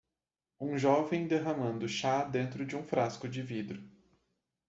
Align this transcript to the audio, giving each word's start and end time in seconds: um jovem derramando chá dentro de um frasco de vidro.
um 0.59 0.75
jovem 0.79 1.27
derramando 1.27 1.87
chá 1.87 2.23
dentro 2.23 2.65
de 2.65 2.75
um 2.75 2.83
frasco 2.83 3.29
de 3.29 3.43
vidro. 3.43 3.83